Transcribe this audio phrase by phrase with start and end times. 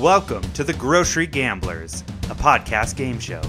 [0.00, 3.40] Welcome to The Grocery Gamblers, a podcast game show.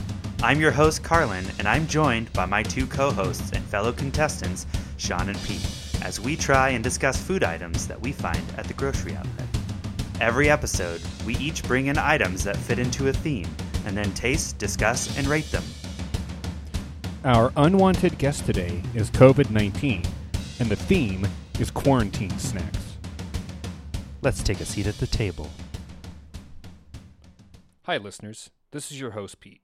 [0.43, 4.67] I'm your host, Carlin, and I'm joined by my two co hosts and fellow contestants,
[4.97, 5.67] Sean and Pete,
[6.03, 9.47] as we try and discuss food items that we find at the grocery outlet.
[10.21, 13.49] Every episode, we each bring in items that fit into a theme
[13.87, 15.63] and then taste, discuss, and rate them.
[17.23, 20.03] Our unwanted guest today is COVID 19,
[20.59, 21.27] and the theme
[21.59, 22.97] is quarantine snacks.
[24.21, 25.49] Let's take a seat at the table.
[27.85, 28.49] Hi, listeners.
[28.71, 29.61] This is your host, Pete.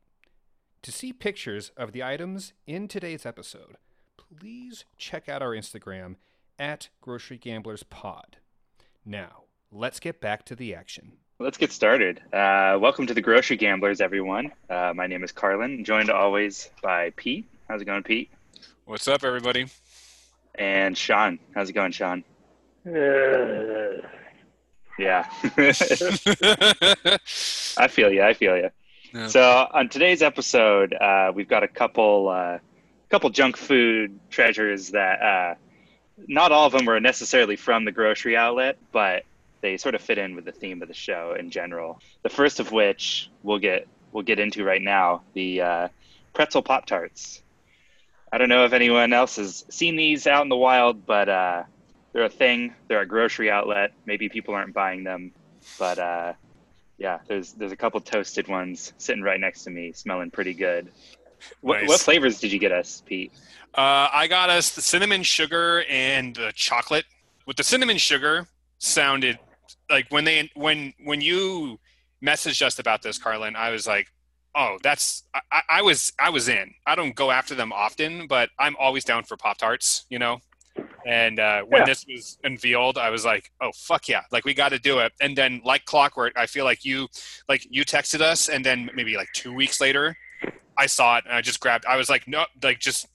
[0.84, 3.77] To see pictures of the items in today's episode,
[4.16, 6.17] please check out our Instagram
[6.59, 8.38] at Grocery Gamblers Pod.
[9.03, 11.13] Now, let's get back to the action.
[11.39, 12.21] Let's get started.
[12.31, 14.52] Uh, welcome to the Grocery Gamblers, everyone.
[14.69, 17.49] Uh, my name is Carlin, joined always by Pete.
[17.67, 18.30] How's it going, Pete?
[18.85, 19.66] What's up, everybody?
[20.53, 21.39] And Sean.
[21.55, 22.23] How's it going, Sean?
[22.85, 24.05] Uh,
[24.98, 25.26] Yeah.
[27.78, 28.23] I feel you.
[28.23, 28.70] I feel you.
[29.14, 29.28] Yeah.
[29.28, 32.59] So on today's episode, uh, we've got a couple, uh,
[33.09, 35.56] couple junk food treasures that uh,
[36.28, 39.25] not all of them were necessarily from the grocery outlet, but
[39.62, 42.00] they sort of fit in with the theme of the show in general.
[42.23, 45.88] The first of which we'll get we'll get into right now: the uh,
[46.34, 47.42] pretzel pop tarts.
[48.31, 51.64] I don't know if anyone else has seen these out in the wild, but uh,
[52.14, 52.73] they're a thing.
[52.88, 53.92] They're a grocery outlet.
[54.06, 55.31] Maybe people aren't buying them,
[55.80, 56.34] but uh,
[56.98, 60.92] yeah, there's there's a couple toasted ones sitting right next to me, smelling pretty good.
[61.62, 61.88] What, Nice.
[61.90, 63.31] what flavors did you get us, Pete?
[63.76, 67.06] uh, I got us the cinnamon sugar and the chocolate.
[67.48, 68.46] With the cinnamon sugar,
[68.78, 69.40] sounded
[69.90, 71.80] like when they when when you
[72.23, 73.56] messaged us about this, Carlin.
[73.56, 74.08] I was like,
[74.53, 76.73] oh, that's I, I- I was I was in.
[76.86, 80.06] I don't go after them often, but I'm always down for pop tarts.
[80.09, 80.40] You know.
[81.05, 81.85] And uh, when Yeah.
[81.85, 84.21] this was unveiled, I was like, "Oh fuck yeah!
[84.31, 87.07] Like we got to do it." And then, like clockwork, I feel like you,
[87.49, 90.16] like you texted us, and then maybe like two weeks later,
[90.78, 91.85] I saw it and I just grabbed.
[91.85, 93.07] I was like, no, like just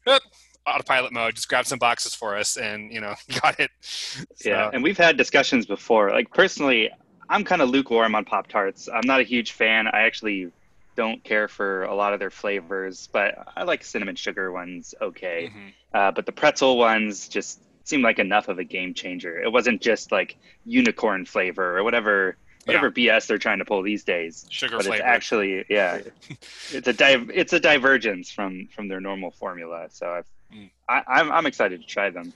[0.67, 1.35] autopilot mode.
[1.35, 3.71] Just grabbed some boxes for us, and you know, got it.
[3.81, 6.11] So, Yeah, and we've had discussions before.
[6.11, 6.91] Like personally,
[7.29, 8.89] I'm kind of lukewarm on Pop Tarts.
[8.93, 9.87] I'm not a huge fan.
[9.89, 10.51] I actually
[10.97, 15.53] don't care for a lot of their flavors, but I like cinnamon sugar ones okay.
[15.55, 15.73] mhm.
[15.93, 19.41] Uh, but the pretzel ones just seemed like enough of a game changer.
[19.41, 24.03] It wasn't just like unicorn flavor or whatever whatever BS they're trying to pull these
[24.03, 24.45] days.
[24.51, 24.97] sugar But flavor.
[25.05, 26.01] it's actually yeah,
[26.73, 29.87] it's a div- it's a divergence from from their normal formula.
[29.91, 30.71] So I've, Mm.
[30.89, 32.33] I, I'm I'm excited to try them.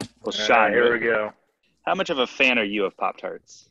[0.00, 1.32] Well, all right, Sean, here we go.
[1.84, 3.68] how much of a fan are you of Pop Tarts?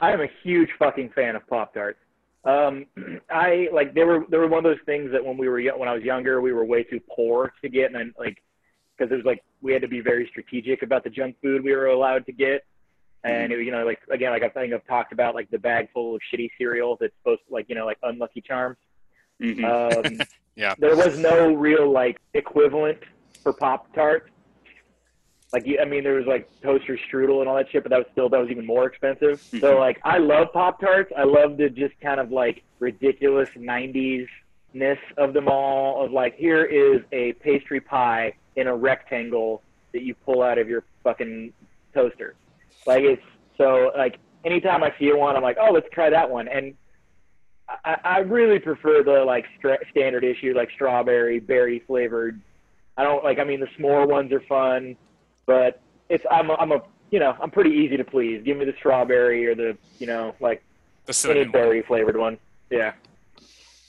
[0.00, 1.98] I am a huge fucking fan of Pop Tarts.
[2.46, 2.86] Um,
[3.30, 5.86] I like they were they were one of those things that when we were when
[5.86, 8.42] I was younger we were way too poor to get, and I, like
[8.96, 11.74] because it was like we had to be very strategic about the junk food we
[11.74, 12.64] were allowed to get,
[13.24, 15.88] and it, you know like again like I think I've talked about like the bag
[15.92, 18.76] full of shitty cereal that's supposed to like you know like Unlucky Charms.
[19.42, 19.64] Mhm.
[20.20, 20.26] Um,
[20.58, 20.74] Yeah.
[20.76, 22.98] There was no real like equivalent
[23.44, 24.28] for Pop Tart.
[25.52, 28.06] Like I mean, there was like toaster strudel and all that shit, but that was
[28.10, 29.40] still that was even more expensive.
[29.52, 29.60] Mhm.
[29.60, 31.12] So like, I love Pop Tarts.
[31.16, 34.26] I love the just kind of like ridiculous '90s
[34.74, 36.04] ness of them all.
[36.04, 40.68] Of like, here is a pastry pie in a rectangle that you pull out of
[40.68, 41.52] your fucking
[41.94, 42.34] toaster.
[42.86, 43.22] Like it's
[43.56, 46.48] so like anytime I see one, I'm like, oh, let's try that one.
[46.48, 46.74] And
[47.84, 52.40] I, I really prefer the like stra- standard issue, like strawberry, berry flavored.
[52.96, 53.38] I don't like.
[53.38, 54.96] I mean, the s'more ones are fun,
[55.46, 58.42] but it's I'm a, I'm a you know I'm pretty easy to please.
[58.44, 60.64] Give me the strawberry or the you know like
[61.06, 62.38] the any berry flavored one.
[62.70, 62.92] Yeah.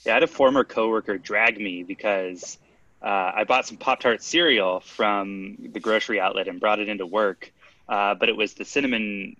[0.06, 2.58] Yeah, I had a former coworker drag me because
[3.02, 7.06] uh, I bought some Pop Tart cereal from the grocery outlet and brought it into
[7.06, 7.52] work,
[7.88, 9.36] uh, but it was the cinnamon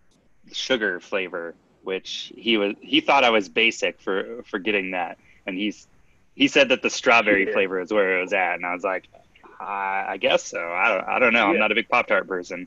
[0.53, 5.57] sugar flavor, which he was he thought I was basic for for getting that, and
[5.57, 5.87] he's
[6.35, 7.53] he said that the strawberry Yeah.
[7.53, 9.09] flavor is where it was at, and I was like,
[9.61, 10.59] I, I guess so.
[10.73, 11.49] I don't I don't know.
[11.49, 12.67] I'm not a big Pop Tart person.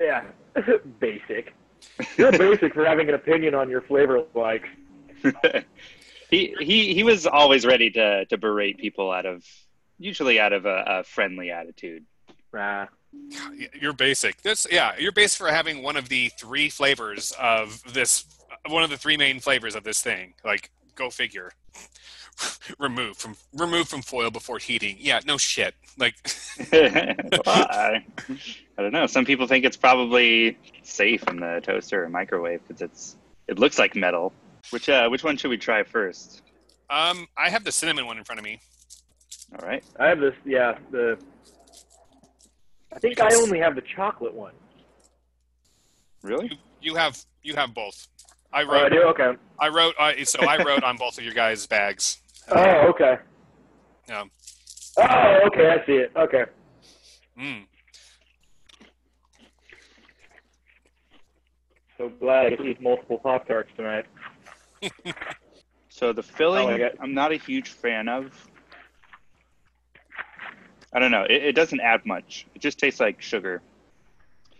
[0.00, 0.24] Yeah.
[1.00, 1.54] basic.
[2.16, 4.64] You're basic for having an opinion on your flavor like.
[6.30, 9.44] he he he was always ready to to berate people out of
[9.98, 12.04] usually out of a, a friendly attitude.
[12.52, 12.86] Nah.
[13.80, 14.42] You're basic.
[14.42, 18.24] This, yeah, you're basic for having one of the three flavors of this.
[18.68, 20.34] One of the three main flavors of this thing.
[20.44, 21.52] Like, go figure.
[22.78, 24.96] remove from remove from foil before heating.
[24.98, 25.74] Yeah, no shit.
[25.98, 26.14] Like,
[26.72, 28.04] well, I,
[28.78, 29.06] I don't know.
[29.06, 33.16] Some people think it's probably safe in the toaster or microwave because it's
[33.48, 34.32] it looks like metal.
[34.70, 36.42] Which uh, which one should we try first?
[36.90, 38.60] um, I have the cinnamon one in front of me.
[39.60, 39.84] All right.
[39.98, 40.34] I have this.
[40.44, 40.78] Yeah.
[40.90, 41.18] The.
[42.92, 44.52] I think I only have the chocolate one.
[46.22, 46.46] Really?
[46.46, 48.08] You, you have you have both.
[48.52, 48.92] I Oh, I wrote.
[48.92, 49.02] do.
[49.02, 49.32] Okay.
[49.58, 49.94] I wrote.
[49.98, 52.18] I so I wrote on both of your guys' bags.
[52.50, 53.16] Oh, okay.
[54.08, 54.24] Yeah.
[54.96, 55.70] Oh, okay.
[55.70, 56.12] I see it.
[56.16, 56.44] Okay.
[57.38, 57.64] Mm.
[61.98, 64.06] So glad I get to eat multiple Pop Tarts tonight.
[65.90, 66.96] So the filling, I like it.
[67.00, 68.48] I'm not a huge fan of.
[70.94, 71.24] I don't know.
[71.24, 72.46] It, it doesn't add much.
[72.54, 73.60] It just tastes like sugar.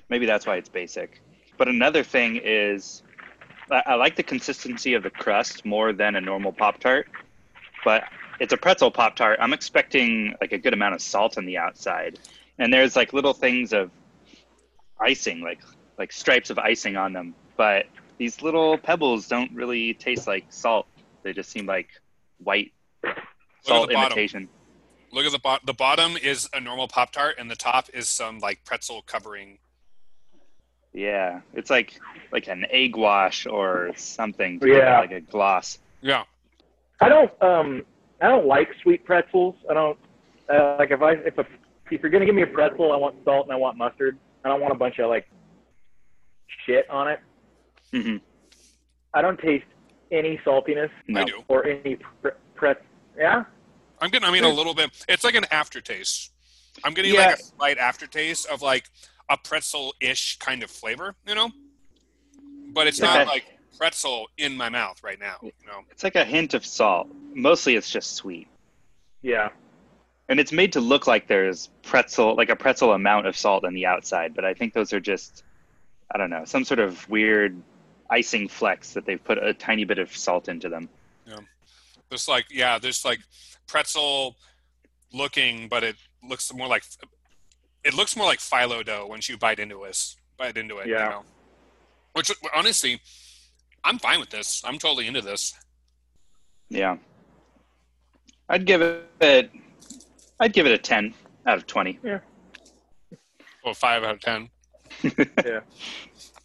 [0.09, 1.23] Maybe that's why it's basic.
[1.57, 3.03] But another thing is,
[3.71, 7.09] I, I like the consistency of the crust more than a normal Pop Tart.
[7.85, 8.05] But
[8.41, 9.39] it's a pretzel Pop Tart.
[9.41, 12.19] I'm expecting like a good amount of salt on the outside,
[12.59, 13.91] and there's like little things of
[15.01, 15.61] icing, like
[15.99, 17.35] like stripes of icing on them.
[17.57, 17.87] But
[18.19, 20.87] these little pebbles don't really taste like salt.
[21.23, 21.89] They just seem like
[22.39, 22.73] white
[23.63, 24.45] salt imitation.
[24.45, 24.64] bottom.
[25.15, 25.25] Imitation.
[25.25, 25.67] Look at the bottom.
[25.67, 29.59] The bottom is a normal Pop Tart, and the top is some like pretzel covering.
[30.93, 31.99] Yeah, it's like
[32.33, 34.61] like an egg wash or something.
[34.61, 35.01] to it, Yeah.
[35.01, 35.79] like a gloss.
[36.01, 36.25] Yeah.
[37.01, 37.83] I don't um
[38.21, 39.57] I don't like sweet pretzels.
[39.69, 39.99] I don't
[40.49, 41.47] uh, like if I if a
[41.91, 44.17] if you're gonna give me a pretzel, I want salt and I want mustard.
[44.45, 45.27] I don't want a bunch of like
[46.65, 47.21] shit on it.
[47.93, 48.17] Mm-hmm.
[49.15, 49.65] I don't taste
[50.13, 51.25] any saltiness No.
[51.49, 52.83] Or any pre- pret.
[53.17, 53.45] Yeah.
[54.05, 54.29] I'm getting.
[54.29, 54.91] I mean, a little bit.
[55.09, 56.31] It's like an aftertaste.
[56.85, 58.85] I'm getting like a slight aftertaste of like
[59.31, 61.51] a pretzel-ish kind of flavor, you know.
[62.73, 63.31] But it's not Okay.
[63.31, 63.45] like
[63.79, 65.37] pretzel in my mouth right now.
[65.43, 65.81] You know.
[65.91, 67.09] It's like a hint of salt.
[67.33, 68.47] Mostly, it's just sweet,
[69.23, 69.49] Yeah.
[70.29, 73.73] and it's made to look like there's pretzel, like a pretzel amount of salt on
[73.75, 74.35] the outside.
[74.35, 75.45] But I think those are just,
[76.15, 77.61] I don't know, some sort of weird
[78.11, 80.89] icing flecks that they've put a tiny bit of salt into them.
[82.11, 83.21] There's like yeah, there's like
[83.67, 84.37] pretzel
[85.13, 86.85] looking, but it looks more like
[87.85, 90.15] it looks more like phyllo dough once you bite into it.
[90.39, 90.87] Bite into it.
[90.87, 91.09] You Yeah.
[91.09, 91.25] know?
[92.15, 93.01] Which honestly,
[93.85, 94.63] I'm fine with this.
[94.65, 95.55] I'm totally into this.
[96.71, 96.97] Yeah,
[98.49, 99.51] I'd give it,
[100.41, 101.15] I'd give it a ten
[101.47, 101.99] out of twenty.
[102.03, 102.21] Yeah.
[103.65, 104.49] Well, five out of ten.
[105.03, 105.61] Yeah.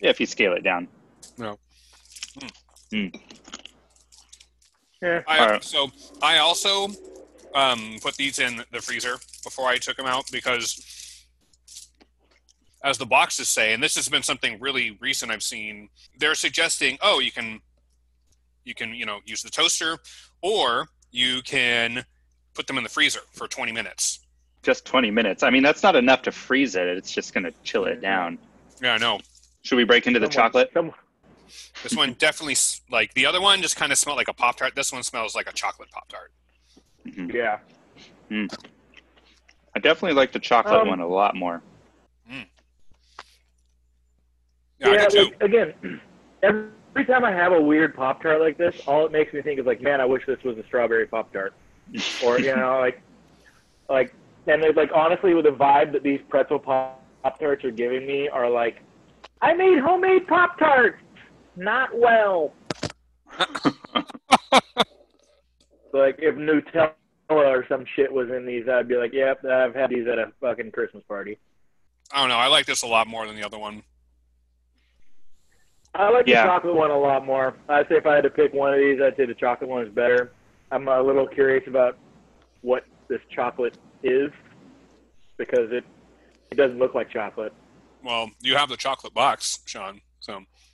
[0.02, 0.88] Yeah, if you scale it down.
[1.38, 1.52] Hmm.
[2.92, 3.08] Hmm.
[5.02, 5.22] Yeah.
[5.28, 5.64] I, Alright.
[5.64, 5.90] So
[6.22, 6.90] I also
[7.56, 11.26] um, put these in the freezer before I took them out because,
[12.84, 16.98] as the boxes say, and this has been something really recent I've seen, they're suggesting,
[17.02, 17.62] oh, you can,
[18.66, 19.98] you can, you know, use the toaster,
[20.42, 22.06] or you can
[22.54, 24.20] put them in the freezer for 20 minutes.
[24.62, 25.42] Just twenty minutes.
[25.42, 26.86] I mean, that's not enough to freeze it.
[26.86, 28.38] It's just gonna chill it down.
[28.82, 29.20] Yeah, I know.
[29.62, 30.70] Should we break into the chocolate?
[30.74, 30.92] Some,
[31.84, 32.56] This one definitely
[32.92, 34.76] like the other one just kind of smelled like a pop tart.
[34.76, 36.32] This one smells like a chocolate pop tart.
[37.06, 37.36] Mm-hmm.
[37.36, 37.60] yeah.
[38.30, 38.54] Mm.
[39.76, 41.62] I definitely like the chocolate Um, one a lot more.
[42.30, 42.46] Mm.
[44.80, 46.02] Yeah, I like, again,
[46.42, 49.60] every time I have a weird Pop Tart like this, all it makes me think
[49.60, 51.54] is like, man, I wish this was a strawberry Pop Tart.
[52.24, 53.02] Or, you know, like,
[53.90, 54.14] like,
[54.46, 57.00] and it's like, honestly, with the vibe that these pretzel Pop
[57.40, 58.82] Tarts are giving me are like,
[59.42, 60.98] I made homemade Pop Tarts!
[61.60, 62.54] Not well.
[65.92, 66.94] like, if Nutella
[67.28, 70.32] or some shit was in these, I'd be like, yep, I've had these at a
[70.40, 71.38] fucking Christmas party.
[72.14, 72.38] I don't know.
[72.38, 73.84] I like this a lot more than the other one.
[75.94, 76.44] I like Yeah.
[76.44, 77.56] the chocolate one a lot more.
[77.68, 79.86] I'd say if I had to pick one of these, I'd say the chocolate one
[79.86, 80.32] is better.
[80.72, 81.98] I'm a little curious about
[82.62, 84.32] what this chocolate is
[85.38, 85.84] because it
[86.52, 87.54] it doesn't look like chocolate.
[88.02, 90.00] Well, you have the chocolate box, Sean.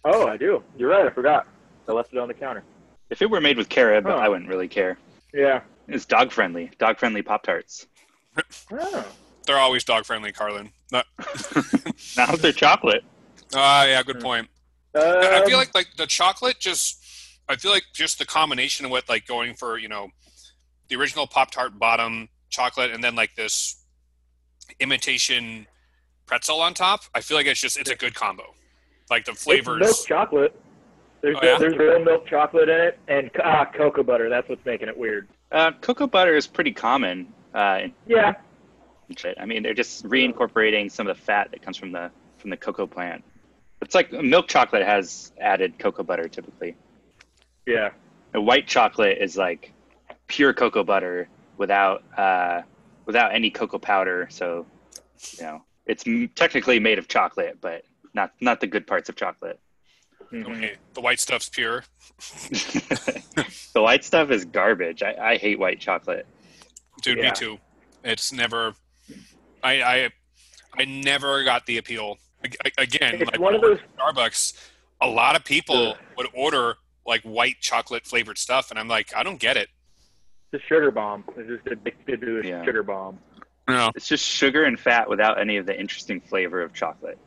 [0.06, 0.64] So Oh, I do.
[0.78, 1.06] You're right.
[1.06, 1.48] I forgot.
[1.88, 2.64] I left it on the counter.
[3.10, 4.16] If it were made with carob, Huh.
[4.16, 4.98] I wouldn't really care.
[5.34, 5.62] Yeah.
[5.88, 6.72] It's dog friendly.
[6.80, 7.88] Dog friendly Pop Tarts.
[8.72, 9.06] Oh.
[9.46, 10.70] they're always dog friendly, Carlin.
[10.92, 11.06] Not,
[12.18, 13.04] Now they're chocolate.
[13.56, 14.48] Ah, yeah, good point.
[14.96, 17.02] I I Um, feel like like the chocolate just.
[17.48, 20.10] I feel like just the combination of what like going for you know,
[20.90, 23.84] the original Pop Tart bottom chocolate and then like this
[24.80, 25.68] imitation
[26.26, 27.02] pretzel on top.
[27.14, 28.56] I feel like it's just it's a good combo.
[29.10, 30.60] Like the it's milk chocolate.
[31.22, 31.58] There's Oh, yeah?
[31.58, 34.30] there's real milk chocolate in it and ah, cocoa butter.
[34.30, 35.28] That's what's making it weird.
[35.52, 37.34] Uh, cocoa butter is pretty common.
[37.54, 38.34] Uh, Yeah.
[39.40, 42.10] I mean, they're just reincorporating some of the fat that comes from the
[42.40, 43.24] from the cocoa plant.
[43.82, 46.76] It's like milk chocolate has added cocoa butter typically.
[47.68, 47.92] Yeah.
[48.34, 49.72] The white chocolate is like
[50.28, 52.64] pure cocoa butter without uh,
[53.06, 54.28] without any cocoa powder.
[54.32, 54.66] So,
[55.38, 57.84] you know, it's m- technically made of chocolate, but
[58.15, 59.60] not not the good parts of chocolate.
[60.31, 60.50] Mhm.
[60.57, 61.84] Okay, the white stuff's pure.
[63.74, 65.03] the white stuff is garbage.
[65.03, 66.25] I, I hate white chocolate.
[67.01, 67.25] Dude, Yeah.
[67.25, 67.57] me too.
[68.03, 68.74] It's never.
[69.63, 70.10] I I
[70.79, 72.17] I never got the appeal.
[72.43, 74.69] Ag- Again, It's like one of those at Starbucks.
[75.01, 75.98] a lot of people Ugh.
[76.17, 79.69] would order like white chocolate flavored stuff, and I'm like, I don't get it.
[80.51, 81.24] It's a sugar bomb.
[81.38, 82.63] It's just addicted to a Yeah.
[82.65, 83.19] sugar bomb.
[83.67, 83.91] No.
[83.95, 87.17] It's just sugar and fat without any of the interesting flavor of chocolate.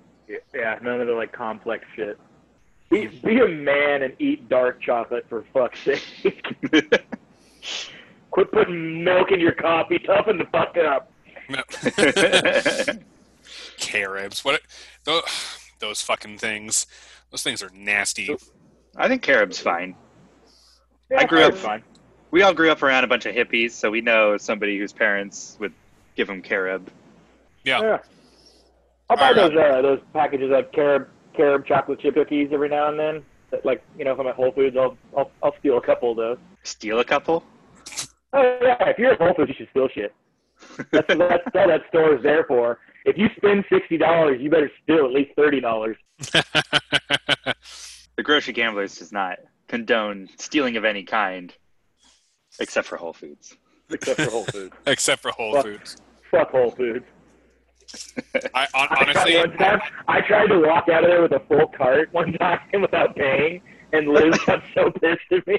[0.54, 2.18] Yeah, none of the like complex shit.
[2.90, 6.56] Be, be a man and eat dark chocolate for fuck's sake.
[8.30, 9.98] Quit putting milk in your coffee.
[9.98, 11.10] Toughen the fuck up.
[13.78, 14.44] Carobs.
[14.44, 14.62] What?
[15.04, 15.22] Those,
[15.80, 16.86] those fucking things.
[17.30, 18.34] Those things are nasty.
[18.96, 19.94] I think carob's fine.
[21.10, 21.82] Yeah, I grew up- fine.
[22.30, 25.56] We all grew up around a bunch of hippies, so we know somebody whose parents
[25.60, 25.72] would
[26.14, 26.88] give them carob.
[27.64, 27.80] Yeah.
[27.80, 27.98] Yeah.
[29.10, 29.52] I'll buy Alright.
[29.54, 33.22] those uh, those packages of carob carob chocolate chip cookies every now and then.
[33.50, 36.10] That, Like you know, if I'm at Whole Foods, I'll I'll I'll steal a couple
[36.12, 36.38] of those.
[36.64, 37.42] Steal a couple?
[38.32, 40.14] Oh yeah, if you're at Whole Foods, you should steal shit.
[40.90, 42.78] That's, that's all that store is there for.
[43.04, 45.96] If you spend sixty dollars, you better steal at least thirty dollars.
[46.18, 47.54] the
[48.22, 49.38] grocery gamblers does not
[49.68, 51.54] condone stealing of any kind,
[52.60, 53.56] except for Whole Foods.
[53.90, 54.74] Except for Whole Foods.
[54.86, 55.64] Except for Whole Fuck.
[55.64, 55.96] Foods.
[56.30, 57.06] Fuck Whole Foods.
[58.54, 61.40] I hon- I tried, honestly, time, I tried to walk out of there with a
[61.40, 65.58] full cart one time without paying, and Liz got so pissed at me.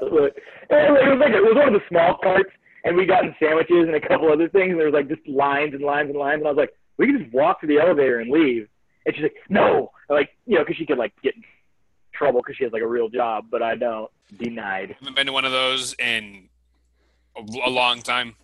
[0.00, 0.36] Look,
[0.70, 2.50] it was like it was one of the small carts,
[2.84, 5.74] and we gotten sandwiches and a couple other things, and there was like just lines
[5.74, 8.20] and lines and lines, and I was like, we can just walk to the elevator
[8.20, 8.68] and leave.
[9.06, 11.42] And she's like, no, like you know, because she could like get in
[12.12, 14.10] trouble because she has like a real job, but I don't.
[14.38, 14.90] Denied.
[14.90, 16.48] I haven't been to one of those in
[17.36, 18.34] a, a long time.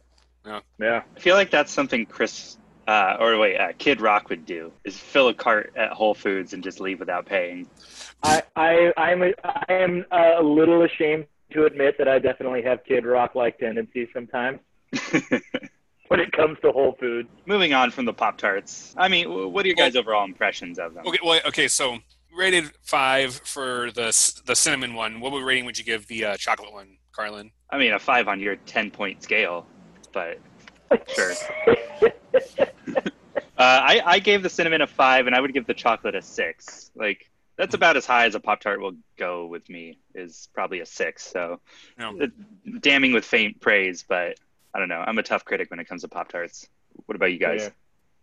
[0.45, 0.61] Yeah.
[0.79, 1.03] Yeah.
[1.17, 2.57] I feel like that's something Chris,
[2.89, 6.53] uh, or wait, uh, Kid Rock would do: is fill a cart at Whole Foods
[6.53, 7.69] and just leave without paying.
[8.23, 12.85] I I I'm a, I am a little ashamed to admit that I definitely have
[12.85, 14.61] Kid Rock like tendencies sometimes
[16.09, 17.29] when it comes to Whole Foods.
[17.47, 18.95] Moving on from the Pop Tarts.
[18.97, 21.07] I mean, what are your guys' overall impressions of them?
[21.07, 21.99] Okay, well, okay, so
[22.37, 24.07] rated five for the
[24.47, 25.21] the cinnamon one.
[25.21, 27.51] What rating would you give the uh, chocolate one, Carlin?
[27.71, 29.67] I mean, a five on your ten point scale,
[30.13, 30.39] but
[31.15, 31.33] Sure.
[33.59, 36.23] Uh, I, I gave the cinnamon a five, and I would give the chocolate a
[36.23, 36.91] six.
[36.95, 39.99] Like that's about as high as a Pop Tart will go with me.
[40.15, 41.25] Is probably a six.
[41.31, 41.61] So
[41.99, 42.13] Yeah.
[42.23, 42.27] uh,
[42.81, 44.39] damning with faint praise, but
[44.73, 45.05] I don't know.
[45.07, 46.67] I'm a tough critic when it comes to Pop Tarts.
[47.05, 47.69] What about you guys, Yeah.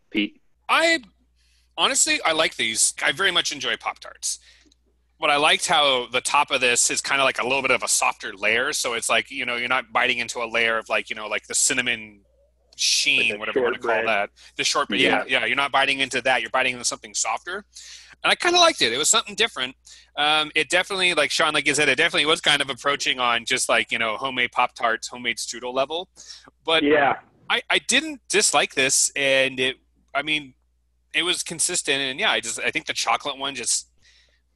[0.09, 0.41] Pete?
[0.67, 1.01] I
[1.77, 2.95] honestly I like these.
[3.03, 4.39] I very much enjoy Pop Tarts.
[5.19, 7.71] But I liked how the top of this is kind of like a little bit
[7.71, 10.77] of a softer layer, so it's like you know you're not biting into a layer
[10.77, 12.21] of like you know like the cinnamon
[12.75, 14.07] sheen, Like whatever you want to call shortbread.
[14.07, 14.29] that.
[14.57, 15.45] The shortbread, yeah, yeah.
[15.45, 16.41] You're not biting into that.
[16.41, 17.65] You're biting into something softer,
[18.23, 18.93] and I kind of liked it.
[18.93, 19.75] It was something different.
[20.15, 23.45] Um, it definitely, like Sean, like you said, it definitely was kind of approaching on
[23.45, 26.09] just like you know homemade Pop Tarts, homemade strudel level.
[26.63, 27.15] But yeah.
[27.49, 29.77] I, I didn't dislike this and it
[30.13, 30.53] I mean
[31.13, 33.86] it was consistent and yeah I just I think the chocolate one just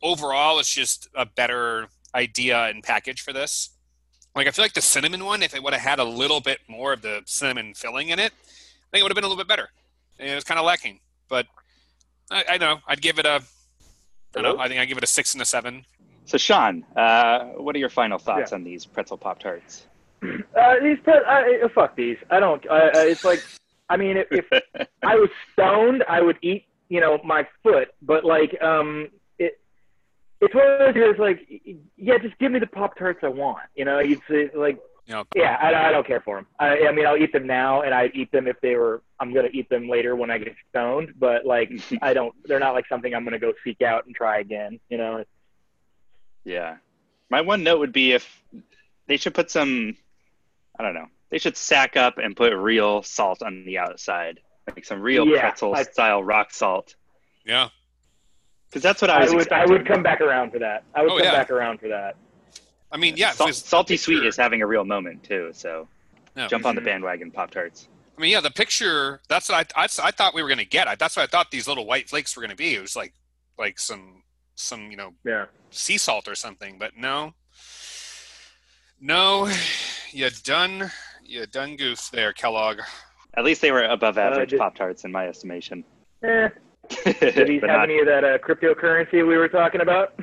[0.01, 3.71] overall it's just a better idea and package for this
[4.35, 6.59] like I feel like the cinnamon one if it would have had a little bit
[6.67, 9.41] more of the cinnamon filling in it I think it would have been a little
[9.43, 9.69] bit better
[10.19, 11.45] it was kind of lacking but
[12.29, 13.41] I, I know I'd give it a
[14.35, 15.85] I don't know I think I give it a six and a seven
[16.25, 19.85] So Sean, uh, what are your final thoughts on these pretzel Pop Tarts?
[20.23, 22.17] Uh, these pre- uh, fuck these.
[22.29, 22.65] I don't.
[22.69, 23.43] Uh, uh, it's like,
[23.89, 24.45] I mean, if, if
[25.03, 27.89] I was stoned, I would eat, you know, my foot.
[28.03, 29.20] But like, um, it
[30.41, 31.47] it's one of those years like,
[31.97, 33.59] yeah, just give me the pop tarts I want.
[33.75, 35.23] You know, you'd say like, Yeah.
[35.35, 36.47] yeah, I, I don't care for them.
[36.59, 39.01] I, I mean, I'll eat them now, and I'd eat them if they were.
[39.19, 41.13] I'm gonna eat them later when I get stoned.
[41.19, 41.71] But like,
[42.01, 42.33] I don't.
[42.45, 44.79] They're not like something I'm gonna go seek out and try again.
[44.89, 45.23] You know.
[46.43, 46.77] Yeah.
[47.29, 48.43] My one note would be if
[49.07, 49.95] they should put some,
[50.77, 54.83] I don't know, they should sack up and put real salt on the outside, like
[54.85, 56.95] some real Yeah, pretzel I- style rock salt.
[57.45, 57.69] yeah
[58.71, 59.51] Because that's what I I was would.
[59.51, 60.83] I would come back around for that.
[60.95, 61.33] I would Oh, come yeah.
[61.33, 62.15] back around for that.
[62.91, 65.51] I mean yeah Sal- salty the sweet is having a real moment too.
[65.53, 65.87] So
[66.37, 66.47] Yeah.
[66.47, 67.87] jump on the bandwagon, Pop Tarts.
[68.17, 69.19] I mean, yeah, the picture.
[69.29, 70.87] That's what I, I, I thought we were going to get.
[70.87, 72.75] I, that's what I thought these little white flakes were going to be.
[72.75, 73.13] It was like,
[73.57, 74.21] like some,
[74.55, 75.45] some, you know, Yeah.
[75.71, 76.77] sea salt or something.
[76.77, 77.33] But no,
[78.99, 79.49] no,
[80.11, 80.91] you done,
[81.23, 82.79] you done goof there, Kellogg.
[83.35, 85.83] At least they were above average just- Pop Tarts in my estimation.
[86.23, 86.49] Eh.
[87.19, 90.19] Did these But have not- any of that uh, cryptocurrency we were talking about?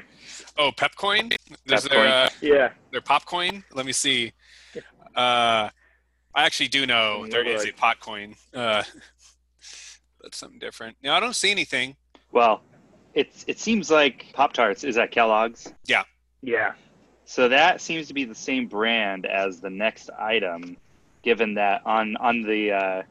[0.57, 1.33] Oh, Pepcoin.
[1.33, 1.89] Is Pepcoin.
[1.91, 2.71] there uh, Yeah.
[2.93, 3.63] their popcoin?
[3.73, 4.33] Let me see.
[5.17, 5.71] Uh,
[6.35, 8.35] I actually do know Mm, there is like- a pot coin.
[8.55, 8.83] Uh,
[10.23, 10.97] that's something different.
[11.03, 11.97] No, I don't see anything.
[12.33, 12.63] well,
[13.15, 15.73] it's it seems like Pop Tarts is at Kellogg's.
[15.87, 16.03] Yeah.
[16.43, 16.73] Yeah.
[17.25, 20.77] So that seems to be the same brand as the next item,
[21.23, 23.03] given that on on the uh,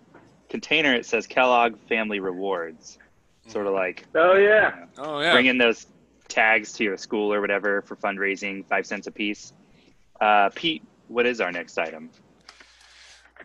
[0.50, 3.00] container it says Kellogg Family Rewards.
[3.48, 4.86] Sort of like Oh yeah.
[4.98, 5.34] Oh yeah.
[5.34, 5.88] bring in those
[6.28, 9.54] tags to your school or whatever for fundraising, five cents a piece.
[10.20, 12.10] Uh, Pete, what is our next item?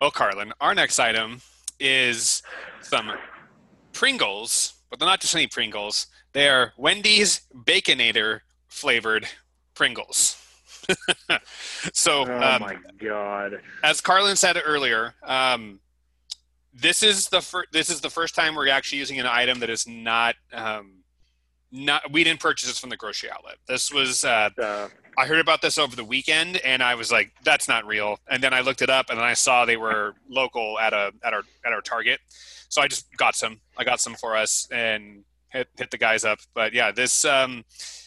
[0.01, 1.41] Oh, Carlin, our next item
[1.79, 2.43] is
[2.81, 3.13] some
[3.93, 6.07] Pringles, but they're not just any Pringles.
[6.33, 9.27] They are Wendy's Baconator flavored
[9.75, 10.39] Pringles.
[11.93, 13.61] so, Oh um, my god.
[13.85, 15.79] as Carlin said earlier, um,
[16.73, 19.71] this is the first this is the first time we're actually using an item that
[19.71, 21.03] is not um,
[21.71, 23.57] not we didn't purchase this from the grocery outlet.
[23.69, 24.89] This was uh, Uh,
[25.19, 28.19] I heard about this over the weekend and I was like, that's not real.
[28.29, 31.13] And then I looked it up and then I saw they were local at a
[31.23, 32.21] at our at our Target.
[32.69, 33.61] So I just got some.
[33.77, 36.39] I got some for us and hit hit the guys up.
[36.55, 37.65] But yeah, this um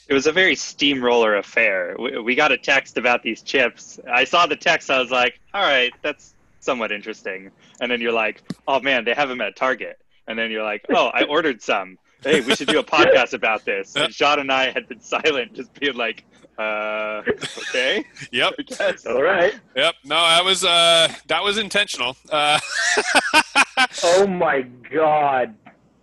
[0.08, 1.96] It was a very steamroller affair.
[2.00, 4.00] We, we got a text about these chips.
[4.12, 4.90] I saw the text.
[4.90, 7.52] I was like, all right, that's somewhat interesting.
[7.82, 9.98] And then you're like, oh man, they have them at Target.
[10.28, 11.98] And then you're like, oh, I ordered some.
[12.24, 13.96] Hey, we should do a podcast about this.
[13.96, 16.24] And Sean and I had been silent, just being like,
[16.58, 17.22] uh,
[17.70, 19.54] okay, yep, I all right.
[19.76, 19.94] yep.
[20.06, 22.16] No, that was uh that was intentional.
[22.32, 22.60] Uh
[24.04, 25.54] Oh my god.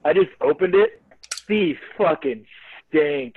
[0.04, 1.00] I just opened it.
[1.48, 2.44] These fucking
[2.88, 3.36] stink.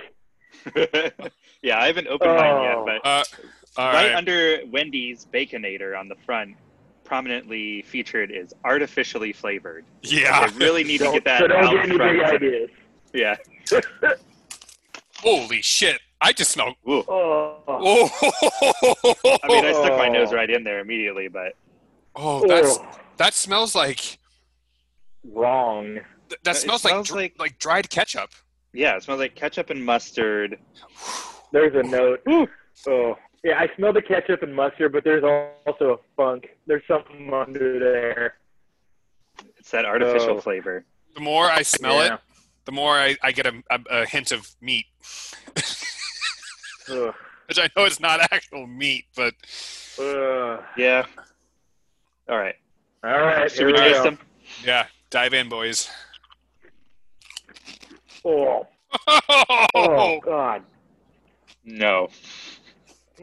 [1.62, 2.84] yeah, I haven't opened mine yet, Oh.
[2.86, 3.24] but uh
[3.78, 4.14] all right, right.
[4.14, 6.56] under Wendy's Baconator on the front,
[7.06, 9.84] prominently featured is artificially flavored.
[10.02, 10.46] yeah.
[10.48, 12.20] They really need to get that so don't out get any front.
[12.22, 12.70] ideas.
[13.14, 13.36] Yeah.
[15.18, 16.00] Holy shit.
[16.20, 17.04] I just smelled Ooh.
[17.08, 18.10] Oh, Oh,
[19.42, 21.54] I mean, I stuck my nose right in there immediately, but
[22.14, 24.18] oh that's oh, that smells like
[25.24, 25.94] wrong.
[26.28, 28.30] th- that It smells like, dr- like- like dried ketchup.
[28.72, 30.58] yeah, it smells like ketchup and mustard.
[31.52, 32.22] There's a note.
[32.88, 33.58] Oh, yeah.
[33.58, 35.24] I smell the ketchup and mustard, but there's
[35.66, 36.48] also a funk.
[36.66, 38.34] There's something under there.
[39.58, 40.40] It's that artificial Oh.
[40.40, 40.84] flavor.
[41.14, 42.14] The more I smell Yeah.
[42.14, 42.20] it,
[42.66, 44.86] the more I, I get a, a, a hint of meat,
[47.46, 49.34] which I know is not actual meat, but
[49.98, 50.62] Ugh.
[50.76, 51.06] Yeah.
[52.28, 52.56] All right.
[53.04, 54.02] All right, Should here we we taste go.
[54.04, 54.18] them?
[54.64, 55.88] yeah, dive in, boys.
[58.24, 58.66] Oh,
[59.08, 59.66] oh!
[59.74, 60.62] oh God,
[61.64, 62.08] No.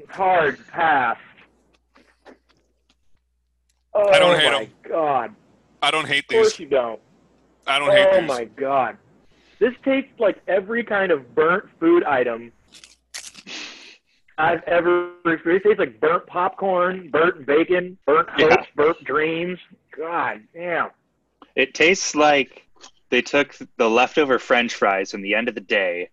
[0.09, 1.17] Hard pass.
[3.93, 4.71] Oh I don't hate my 'em.
[4.89, 5.35] God,
[5.81, 6.37] I don't hate these.
[6.37, 6.99] of course you don't.
[7.67, 8.27] I don't hate Oh these.
[8.27, 8.97] my God,
[9.59, 12.51] this tastes like every kind of burnt food item
[14.37, 15.65] I've ever experienced.
[15.65, 18.49] It tastes like burnt popcorn, burnt bacon, burnt Yeah.
[18.49, 19.59] hopes, burnt dreams.
[19.95, 20.89] God damn.
[21.55, 22.63] It tastes like
[23.11, 26.09] they took the leftover French fries from the end of the day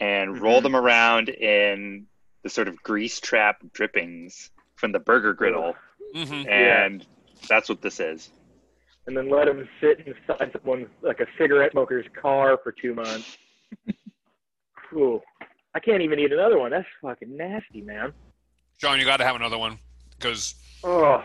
[0.00, 0.40] and Mhm.
[0.40, 2.06] rolled them around in
[2.42, 5.74] the sort of grease trap drippings from the burger griddle,
[6.14, 7.06] hmm and
[7.48, 8.30] that's what this is.
[9.06, 13.38] and then let them sit inside someone's like a cigarette smoker's car for two months.
[14.94, 15.20] Ooh,
[15.74, 16.70] I can't even eat another one.
[16.70, 18.12] That's fucking nasty, man.
[18.78, 19.78] John, you got to have another one
[20.18, 21.22] because Oh,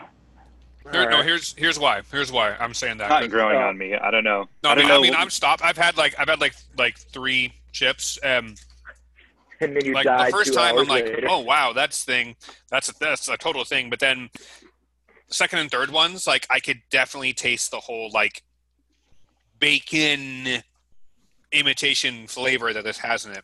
[0.92, 1.22] here, no.
[1.22, 2.02] Here's here's why.
[2.12, 3.10] Here's why I'm saying that.
[3.10, 3.94] Not growing uh, on me.
[3.96, 4.48] I don't know.
[4.64, 5.02] No, I I don't mean, I know.
[5.02, 5.64] mean, I'm stopped.
[5.64, 8.20] I've had like I've had like like three chips.
[8.24, 8.56] Um,
[9.64, 11.28] and then you like die the first time, I'm hours like, later.
[11.30, 12.36] oh wow, that's thing.
[12.70, 13.90] That's a, that's a total thing.
[13.90, 14.30] But then
[15.28, 18.44] the second and third ones, like I could definitely taste the whole like
[19.60, 20.62] bacon
[21.52, 23.44] imitation flavor that this has in it.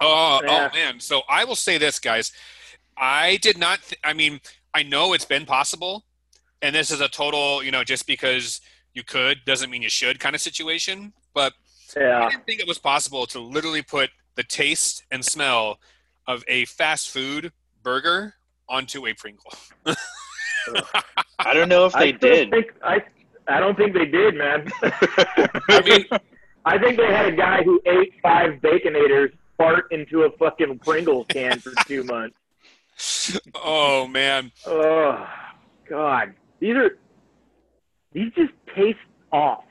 [0.00, 0.70] Oh, oh Yeah.
[0.72, 1.00] oh man!
[1.00, 2.32] So I will say this, guys.
[2.96, 3.82] I did not.
[3.82, 4.40] Th- I mean,
[4.74, 6.04] I know it's been possible,
[6.62, 8.60] and this is a total, you know, just because
[8.94, 11.12] you could doesn't mean you should kind of situation.
[11.34, 11.52] But
[12.26, 15.78] I didn't think it was possible to literally put the taste and smell
[16.26, 18.34] of a fast food burger
[18.68, 19.52] onto a Pringle.
[21.38, 22.50] I don't know if they still did.
[22.50, 23.02] Think, I
[23.48, 24.70] I don't think they did, man.
[24.82, 26.04] I mean,
[26.64, 31.24] I think they had a guy who ate five baconators fart into a fucking Pringle
[31.24, 32.36] can for two months.
[33.54, 35.26] oh man, Oh
[35.88, 36.98] God, these are
[38.12, 38.98] these just taste
[39.32, 39.64] off.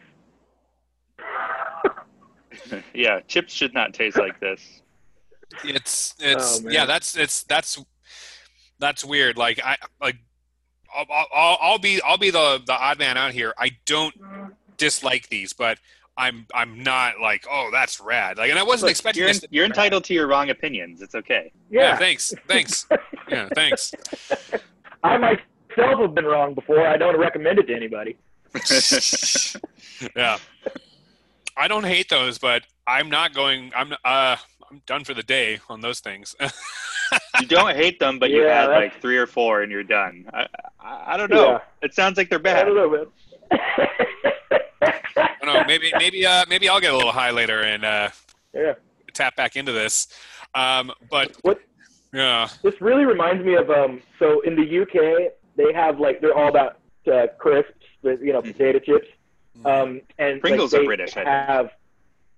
[2.94, 4.82] yeah, chips should not taste like this.
[5.64, 7.84] it's oh, it's Oh, yeah, that's it's that's
[8.80, 9.38] that's weird.
[9.38, 10.18] Like I like
[10.96, 13.54] I'll, I'll, I'll be I'll be the the odd man out here.
[13.58, 14.16] I don't
[14.78, 15.78] dislike these, but
[16.18, 18.38] I'm I'm not like oh that's rad.
[18.38, 19.42] Like, and I wasn't Look, expecting you're, this.
[19.42, 21.02] to you're entitled to your wrong opinions.
[21.02, 21.52] It's okay.
[21.70, 22.88] Yeah, Yeah, thanks, thanks.
[23.28, 23.92] Yeah, thanks.
[25.04, 26.86] I myself have been wrong before.
[26.86, 28.18] I don't recommend it to anybody.
[30.16, 30.38] yeah.
[31.58, 33.72] I don't hate those, but I'm not going.
[33.76, 34.36] I'm uh,
[34.70, 36.36] I'm done for the day on those things.
[37.40, 39.84] you don't hate them, but you Yeah, had that's- like three or four and you're
[39.84, 40.26] done.
[40.34, 40.48] I,
[40.80, 41.52] I, I don't know.
[41.52, 41.60] Yeah.
[41.82, 42.64] It sounds like they're I bad.
[42.66, 43.06] don't know, man.
[45.18, 45.64] I don't know.
[45.68, 48.10] Maybe maybe uh, maybe I'll get a little high later and uh,
[48.54, 48.74] yeah.
[49.14, 50.08] tap back into this.
[50.56, 51.60] Um, but What
[52.14, 54.02] yeah, this really reminds me of um.
[54.20, 56.80] So in the UK, they have like they're all about
[57.12, 57.72] uh, crisps,
[58.04, 59.08] you know, potato chips.
[59.64, 61.28] Um, and Pringles like, are they British, I think.
[61.28, 61.70] Have,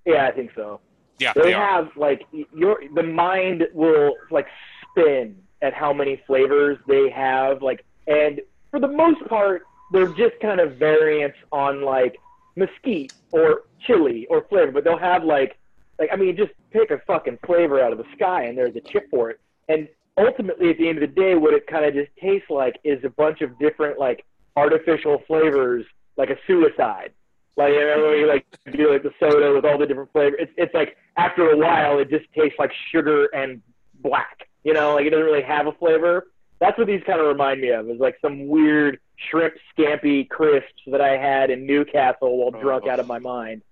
[0.06, 0.80] yeah, I think so.
[1.20, 1.66] yeah, They they are.
[1.66, 4.48] have like your the mind will like
[4.92, 10.40] spin at how many flavors they have, like, and for the most part, they're just
[10.42, 12.18] kind of variants on like
[12.56, 15.58] mesquite or chili or flavor, but they'll have like,
[16.00, 18.82] like I mean, just pick a fucking flavor out of the sky, and there's a
[18.82, 19.40] chip for it.
[19.70, 22.80] And ultimately, at the end of the day, what it kind of just tastes like
[22.84, 24.26] is a bunch of different like
[24.56, 25.86] artificial flavors,
[26.18, 27.12] like a suicide.
[27.56, 30.36] Like you know, like do like the soda with all the different flavors.
[30.40, 33.62] It's it's like after a while, it just tastes like sugar and
[34.02, 34.48] black.
[34.64, 36.28] You know, like it doesn't really have a flavor.
[36.60, 37.90] That's what these kind of remind me of.
[37.90, 39.00] Is like some weird
[39.30, 42.90] shrimp scampi crisps that I had in Newcastle while drunk Oh.
[42.92, 43.64] out of my mind.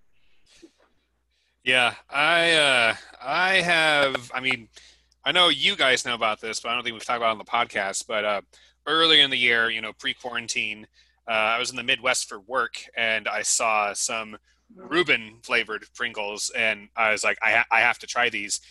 [1.63, 4.31] Yeah, I uh, I have.
[4.33, 4.67] I mean,
[5.23, 7.31] I know you guys know about this, but I don't think we've talked about it
[7.31, 8.05] on the podcast.
[8.07, 8.41] But uh,
[8.85, 10.85] earlier in the year, you know, pre-quarantine,
[11.27, 14.37] uh, I was in the Midwest for work, and I saw some
[14.75, 18.61] Reuben flavored Pringles, and I was like, I, ha- I have to try these.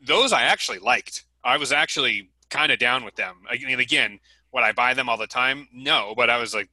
[0.00, 1.24] Those I actually liked.
[1.44, 3.36] I was actually kind of down with them.
[3.48, 4.18] I mean, again,
[4.52, 5.68] would I buy them all the time?
[5.72, 6.68] No, but I was like,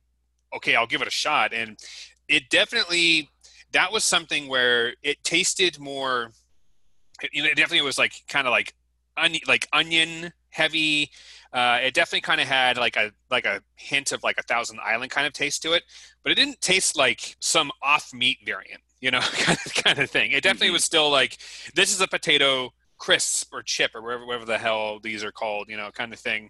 [0.55, 1.77] okay, I'll give it a shot, and
[2.27, 3.29] it definitely
[3.71, 6.31] that was something where it tasted more
[7.21, 8.73] it, you know, it definitely was like kind of like
[9.17, 11.11] onion like onion heavy
[11.53, 14.79] uh, it definitely kind of had like a like a hint of like a thousand
[14.85, 15.83] island kind of taste to it
[16.23, 20.09] but it didn't taste like some off meat variant you know kind of kind of
[20.09, 20.73] thing it definitely Mhm.
[20.73, 21.37] was still like
[21.75, 25.67] this is a potato crisp or chip or whatever, whatever the hell these are called
[25.69, 26.49] you know kind of thing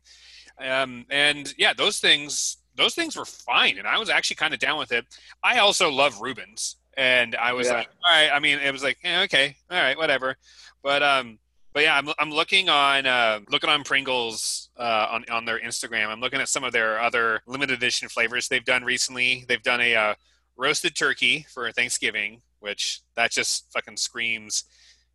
[0.59, 4.59] um, and yeah those things those things were fine and i was actually kind of
[4.59, 5.05] down with it
[5.43, 7.73] i also love reubens and i was Yeah.
[7.75, 10.35] like all right i mean it was like yeah, okay all right whatever
[10.83, 11.37] but um
[11.79, 16.07] but yeah i'm, I'm looking on uh, looking on pringles uh, on, on their instagram
[16.07, 19.79] i'm looking at some of their other limited edition flavors they've done recently they've done
[19.79, 20.13] a uh,
[20.57, 24.65] roasted turkey for thanksgiving which that just fucking screams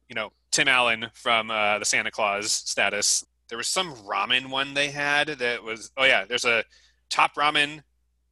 [0.08, 4.72] you know tim allen from uh, the santa clause status there was some ramen one
[4.72, 6.64] they had that was oh yeah there's a
[7.10, 7.82] top ramen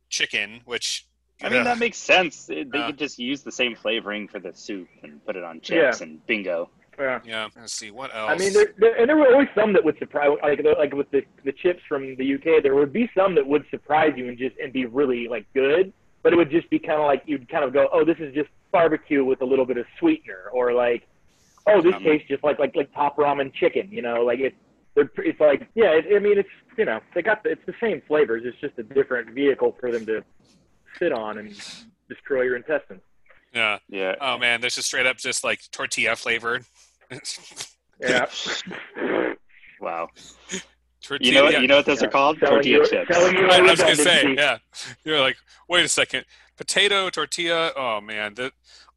[0.09, 1.07] chicken which
[1.45, 2.45] I mean, that makes sense.
[2.45, 2.87] They Yeah.
[2.87, 6.25] could just use the same flavoring for the soup and put it on chips and
[6.25, 6.71] bingo.
[6.99, 7.21] Yeah.
[7.25, 9.85] yeah let's see what else I mean, there, there, and there were always some that
[9.85, 12.63] would surprise, like the- like with the the chips from the UK.
[12.63, 15.93] There would be some that would surprise you and just and be really like good,
[16.23, 18.35] but it would just be kind of like you'd kind of go, oh, this is
[18.35, 21.07] just barbecue with a little bit of sweetener, or like,
[21.67, 23.89] oh, this Um, tastes just like like like top ramen chicken.
[23.91, 24.55] You know, like it.
[24.95, 27.75] they're- It's like yeah, it, I mean, it's you know they got the, it's the
[27.81, 28.43] same flavors.
[28.45, 30.23] It's just a different vehicle for them to
[30.99, 31.51] sit on and
[32.09, 33.01] destroy your intestines.
[33.55, 34.15] yeah Yeah.
[34.21, 36.65] oh man this is straight up just like tortilla flavored
[38.01, 38.27] Yeah.
[39.81, 40.11] Wow.
[41.03, 41.61] tortilla You know what?
[41.63, 42.07] You know what those Yeah.
[42.07, 42.39] are called?
[42.39, 43.13] Selling Tortilla you- chips.
[43.17, 44.41] selling you I a was gonna say, redundancy.
[44.41, 44.59] yeah.
[45.05, 45.37] You're like,
[45.69, 46.25] wait a second,
[46.57, 47.73] potato tortilla.
[47.77, 48.53] Oh man, that.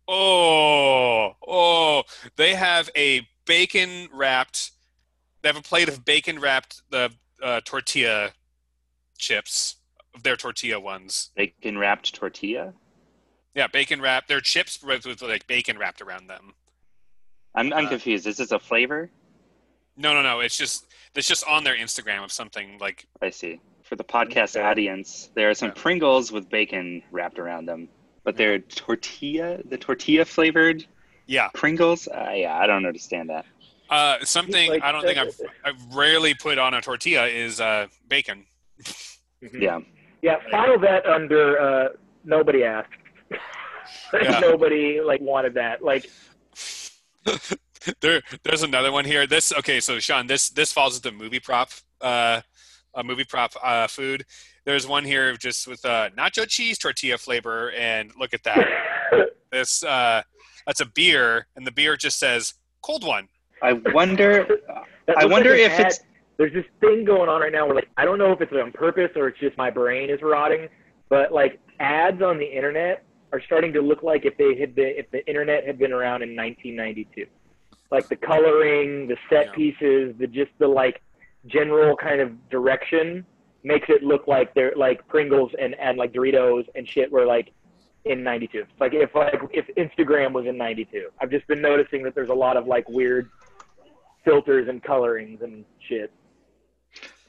[0.08, 2.04] Oh, oh,
[2.36, 4.71] they have a bacon wrapped.
[5.41, 8.30] They have a plate of bacon wrapped the uh, tortilla
[9.17, 9.78] chips.
[10.21, 11.32] Their tortilla ones.
[11.36, 12.73] Bacon wrapped tortilla.
[13.56, 14.28] Yeah, bacon wrapped.
[14.28, 16.54] They're chips with, with like bacon wrapped around them.
[17.55, 18.27] I'm I'm Uh, confused.
[18.27, 19.09] Is this a flavor?
[19.97, 20.39] No, no, no.
[20.41, 23.59] It's just it's just on their Instagram of something like I see.
[23.83, 24.65] For the podcast Okay.
[24.65, 25.81] audience, there are some Yeah.
[25.81, 27.87] Pringles with bacon wrapped around them,
[28.23, 30.85] but they're tortilla, the tortilla flavored
[31.27, 31.49] yeah.
[31.53, 32.07] Pringles.
[32.07, 33.45] Uh, yeah, I don't understand that.
[33.89, 37.87] Uh, something Like, I don't think I've I've rarely put on a tortilla is uh,
[38.09, 38.45] bacon.
[39.43, 39.61] Mhm.
[39.61, 39.79] Yeah.
[40.21, 41.89] Yeah, file that under uh,
[42.23, 42.89] nobody asked.
[44.13, 44.39] Yeah.
[44.39, 45.83] nobody like wanted that.
[45.83, 46.09] Like,
[48.01, 49.27] there, there's another one here.
[49.27, 51.69] This okay, so Sean, this this falls into movie prop,
[52.01, 52.41] uh,
[52.93, 54.25] a movie prop uh, food.
[54.65, 58.67] There's one here just with uh, nacho cheese tortilla flavor, and look at that.
[59.51, 60.21] This uh,
[60.67, 63.29] that's a beer, and the beer just says cold one.
[63.61, 64.45] I wonder.
[65.15, 65.99] I wonder like if ad- it's
[66.38, 68.73] there's this thing going on right now where like I don't know if it's on
[68.73, 70.67] purpose or it's just my brain is rotting,
[71.07, 73.05] but like ads on the internet
[73.36, 76.21] are starting to look like if they had been if the internet had been around
[76.21, 77.26] in 1992.
[77.91, 79.52] Like the coloring, the set Yeah.
[79.52, 81.02] pieces, the just the like
[81.45, 83.26] general kind of direction
[83.63, 87.52] makes it look like they're like Pringles and and like Doritos and shit were like
[88.06, 88.63] in 92.
[88.80, 91.10] Like if like if Instagram was in 92.
[91.19, 93.30] I've just been noticing that there's a lot of like weird
[94.24, 96.12] filters and colorings and shit.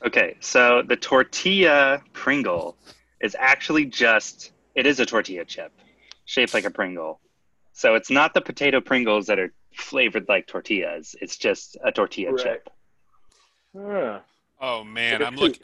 [0.05, 2.77] Okay, so the tortilla Pringle
[3.21, 5.73] is actually just It is a tortilla chip,
[6.27, 7.21] shaped like a Pringle.
[7.73, 11.17] So it's not the potato Pringles that are flavored like tortillas.
[11.21, 12.43] It's just a tortilla Right.
[12.43, 12.71] chip.
[13.77, 14.21] Huh.
[14.61, 15.63] Oh man, Like a I'm looking.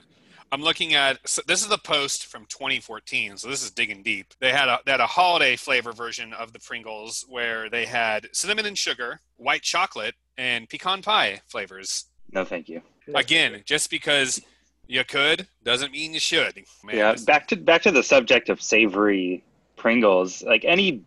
[0.51, 4.27] I'm looking at so this is the post from 2014, so this is digging deep.
[4.38, 8.29] They had a they had a holiday flavor version of the Pringles where they had
[8.33, 12.05] cinnamon and sugar, white chocolate, and pecan pie flavors.
[12.33, 12.83] No, thank you.
[13.14, 14.42] Again, just because
[14.87, 16.62] you could doesn't mean you should.
[16.85, 19.42] Man, yeah, back to back to the subject of savory
[19.83, 20.45] Pringles.
[20.45, 21.03] Like any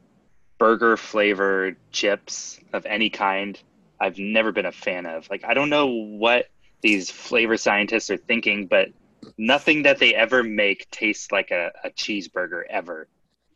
[0.57, 3.57] burger flavored chips of any kind,
[4.01, 5.29] I've never been a fan of.
[5.29, 6.47] Like I don't know what
[6.81, 8.89] these flavor scientists are thinking, but
[9.37, 13.07] nothing that they ever make tastes like a, a cheeseburger ever.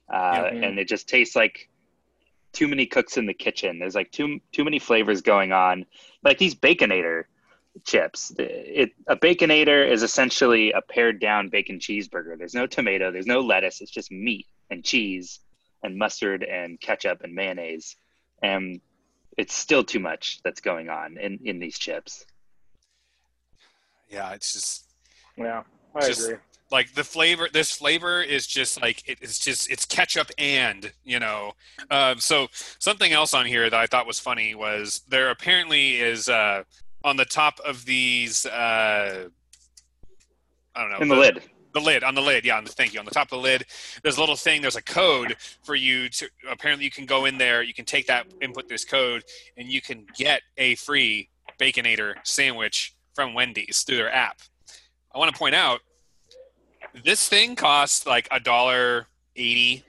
[0.10, 0.16] Uh,
[0.54, 0.64] Yeah.
[0.64, 1.70] And it just tastes like
[2.54, 3.78] too many cooks in the kitchen.
[3.78, 5.86] There's like too too many flavors going on.
[6.24, 7.26] Like these baconator
[7.84, 8.32] chips.
[8.40, 12.38] It a baconator is essentially a pared down bacon cheeseburger.
[12.38, 13.82] There's no tomato, there's no lettuce.
[13.82, 15.40] It's just meat and cheese
[15.84, 17.96] and mustard and ketchup and mayonnaise.
[18.42, 18.82] And
[19.38, 22.26] it's still too much that's going on in in these chips.
[24.10, 24.86] yeah, it's just
[25.38, 25.64] Yeah,
[25.96, 26.38] I Just- agree.
[26.72, 31.20] like the flavor this flavor is just like it, it's just it's ketchup and you
[31.20, 31.54] know
[31.90, 32.48] um, so
[32.80, 36.62] something else on here that i thought was funny was there apparently is uh,
[37.04, 39.28] on the top of these uh,
[40.76, 41.42] i don't know In the lid.
[41.74, 43.38] The lid on the lid yeah on the thank you on the top of the
[43.38, 43.64] lid
[44.04, 47.38] there's a little thing there's a code for you to apparently you can go in
[47.38, 49.24] there you can take that input this code
[49.56, 51.30] and you can get a free
[51.60, 54.40] baconator sandwich from wendy's through their app.
[55.14, 55.82] I want to point out
[57.04, 59.84] this thing costs like a dollar eighty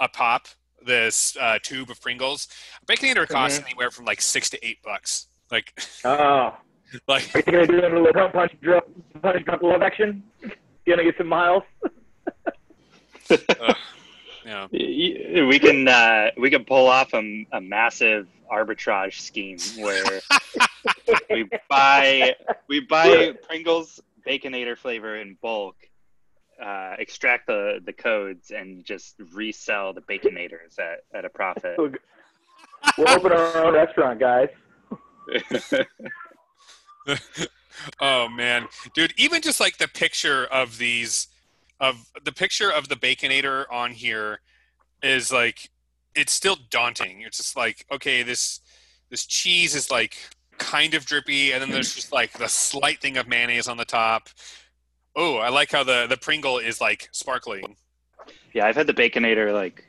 [0.00, 0.48] a pop
[0.84, 2.48] this uh, tube of pringles.
[2.86, 5.26] Baconator costs anywhere from like six to eight bucks.
[5.50, 6.56] Like Oh,
[7.08, 8.88] like are you gonna do a little punch, punch, drop,
[9.22, 10.22] punch, drop, love action?
[10.88, 11.64] Gonna get some miles?
[14.44, 20.20] yeah We can uh, we can pull off a, a massive arbitrage scheme where
[21.30, 22.34] we buy
[22.68, 25.76] we buy Pringles Baconator flavor in bulk,
[26.62, 31.76] uh, extract the the codes, and just resell the Baconators at, at a profit.
[31.76, 34.48] We'll open our own restaurant, guys.
[38.00, 38.68] oh man.
[38.94, 41.28] Dude even just like the picture of these
[41.80, 44.40] of the picture of the baconator on here
[45.02, 45.70] is like
[46.14, 47.22] it's still daunting.
[47.22, 48.60] It's just like okay this
[49.10, 50.16] this cheese is like
[50.58, 53.84] kind of drippy and then there's just like the slight thing of mayonnaise on the
[53.84, 54.28] top.
[55.16, 57.76] Oh i like how the the pringle is like sparkling
[58.52, 59.84] yeah, I've had the Baconator like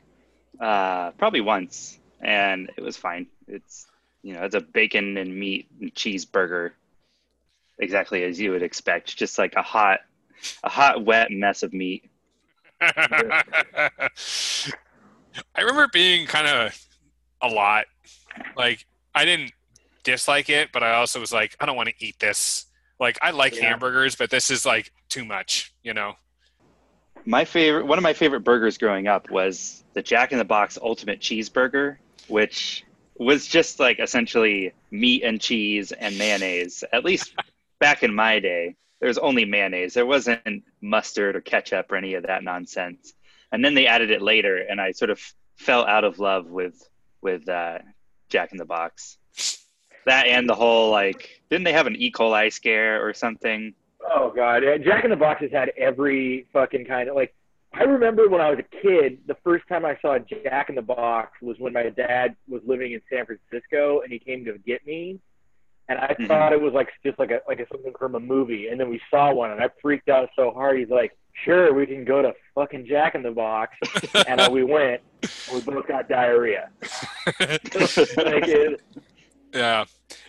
[0.60, 3.26] uh, probably once, and it was fine.
[3.46, 3.86] It's
[4.22, 6.72] you know it's a bacon and meat and cheeseburger,
[7.80, 9.16] exactly as you would expect.
[9.16, 10.00] Just like a hot,
[10.62, 12.10] a hot wet mess of meat.
[12.80, 13.90] I
[15.58, 16.78] remember being kind of
[17.42, 17.86] a lot.
[18.56, 19.52] Like I didn't
[20.04, 22.66] dislike it, but I also was like, I don't want to eat this.
[22.98, 23.70] Like I like Yeah.
[23.70, 26.14] hamburgers, but this is like too much, you know.
[27.26, 30.78] My favorite, one of my favorite burgers growing up was the Jack in the Box
[30.80, 32.84] Ultimate Cheeseburger, which
[33.18, 36.82] was just like essentially meat and cheese and mayonnaise.
[36.92, 37.34] At least
[37.80, 39.94] back in my day, there was only mayonnaise.
[39.94, 43.14] There wasn't mustard or ketchup or any of that nonsense.
[43.50, 45.20] And then they added it later, and I sort of
[45.56, 46.88] fell out of love with
[47.22, 47.78] with uh,
[48.28, 49.18] Jack in the Box.
[50.06, 52.12] That and the whole like, didn't they have an E.
[52.12, 53.74] coli scare or something?
[54.08, 57.34] Oh god, Jack in the Box has had every fucking kind of like.
[57.72, 60.82] I remember when I was a kid, the first time I saw Jack in the
[60.82, 64.84] Box was when my dad was living in San Francisco and he came to get
[64.84, 65.20] me,
[65.90, 66.28] and I Mhm.
[66.28, 68.68] thought it was like just like a like a, something from a movie.
[68.68, 70.78] And then we saw one, and I freaked out so hard.
[70.78, 71.12] He's like,
[71.44, 73.76] "Sure, we can go to fucking Jack in the Box,"
[74.26, 75.02] and uh, we went.
[75.52, 76.70] We both got diarrhea.
[77.40, 77.60] like,
[78.48, 78.80] it,
[79.52, 79.84] yeah,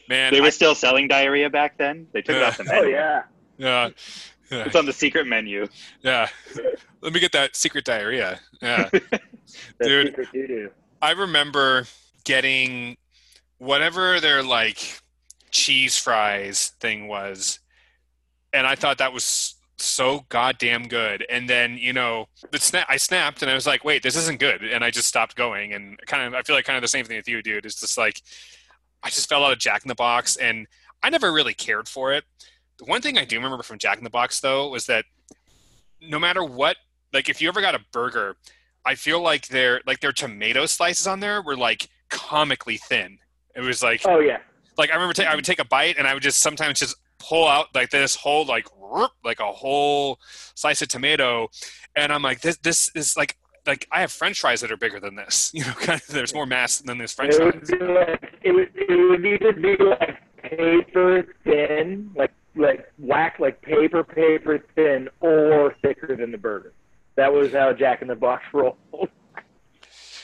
[0.10, 0.34] man.
[0.34, 2.08] They were I- still selling diarrhea back then.
[2.12, 2.89] They took it off the oh menu.
[2.95, 3.24] yeah.
[3.58, 3.89] yeah,
[4.52, 5.67] yeah, It's on the secret menu.
[6.02, 6.28] yeah.
[7.02, 8.39] Let me get that secret diarrhea.
[8.62, 8.89] Yeah.
[9.82, 10.15] Dude.
[10.34, 10.74] secret.
[11.02, 11.86] I remember
[12.26, 12.95] getting
[13.58, 15.00] whatever they're like
[15.52, 17.60] cheese fries thing was,
[18.54, 21.26] and I thought that was so goddamn good.
[21.30, 24.40] And then you know, the snap I snapped, and I was like, "Wait, this isn't
[24.40, 25.74] good," and I just stopped going.
[25.74, 27.66] And kind of, I feel like kind of the same thing with you, dude.
[27.66, 28.22] It's just like
[29.04, 30.68] I just fell out of Jack in the Box, and
[31.04, 32.24] I never really cared for it.
[32.78, 35.06] The one thing I do remember from Jack in the Box though was that
[36.02, 36.78] no matter what,
[37.14, 38.38] like if you ever got a burger
[38.86, 43.20] I feel like their like their tomato slices on there were like comically thin.
[43.56, 44.40] It was like Oh yeah.
[44.77, 46.95] Like I remember ta- I would take a bite and I would just sometimes just
[47.19, 48.67] pull out like this whole like
[49.23, 50.19] like a whole
[50.55, 51.49] slice of tomato,
[51.95, 54.99] and I'm like this this is like like I have French fries that are bigger
[54.99, 55.51] than this.
[55.53, 57.79] You know, kind of, there's more mass than this French it would fries.
[57.79, 63.62] be like it would it would either be like paper thin, like like whack like
[63.62, 66.73] paper paper thin, or thicker than the burger.
[67.15, 68.77] That was how Jack in the Box rolled.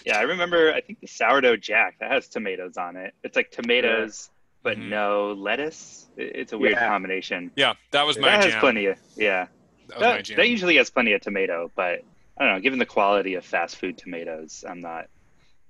[0.06, 0.74] Yeah, I remember.
[0.74, 3.14] I think the sourdough jack that has tomatoes on it.
[3.24, 4.30] It's like tomatoes,
[4.64, 4.90] but Mhm.
[4.90, 6.08] no lettuce.
[6.18, 6.88] It's a weird Yeah.
[6.88, 7.52] combination.
[7.56, 9.48] Yeah, that was my that has plenty of yeah.
[9.90, 12.04] That That, that usually has plenty of tomato, but
[12.38, 12.60] I don't know.
[12.60, 15.08] Given the quality of fast food tomatoes, I'm not.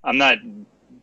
[0.03, 0.37] I'm not